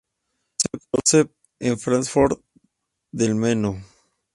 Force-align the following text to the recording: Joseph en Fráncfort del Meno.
Joseph 0.89 1.29
en 1.59 1.77
Fráncfort 1.77 2.41
del 3.11 3.35
Meno. 3.35 3.83